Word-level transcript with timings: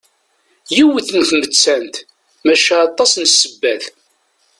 Yiwet 0.75 1.09
n 1.17 1.19
tmettant 1.29 1.95
maca 2.45 2.75
aṭas 2.87 3.13
n 3.17 3.23
ssebbat. 3.29 3.83